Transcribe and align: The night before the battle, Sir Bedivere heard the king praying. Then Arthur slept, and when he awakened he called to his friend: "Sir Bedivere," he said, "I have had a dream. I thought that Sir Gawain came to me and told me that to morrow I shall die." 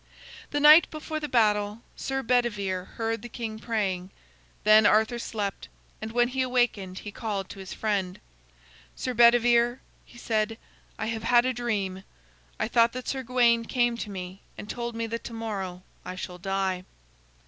The 0.49 0.59
night 0.59 0.89
before 0.89 1.19
the 1.19 1.29
battle, 1.29 1.83
Sir 1.95 2.23
Bedivere 2.23 2.85
heard 2.95 3.21
the 3.21 3.29
king 3.29 3.59
praying. 3.59 4.09
Then 4.63 4.87
Arthur 4.87 5.19
slept, 5.19 5.67
and 6.01 6.11
when 6.11 6.29
he 6.29 6.41
awakened 6.41 6.97
he 6.97 7.11
called 7.11 7.49
to 7.49 7.59
his 7.59 7.71
friend: 7.73 8.19
"Sir 8.95 9.13
Bedivere," 9.13 9.77
he 10.03 10.17
said, 10.17 10.57
"I 10.97 11.05
have 11.05 11.21
had 11.21 11.45
a 11.45 11.53
dream. 11.53 12.03
I 12.59 12.67
thought 12.67 12.93
that 12.93 13.07
Sir 13.09 13.21
Gawain 13.21 13.65
came 13.65 13.95
to 13.97 14.09
me 14.09 14.41
and 14.57 14.67
told 14.67 14.95
me 14.95 15.05
that 15.05 15.23
to 15.25 15.33
morrow 15.33 15.83
I 16.03 16.15
shall 16.15 16.39
die." 16.39 16.83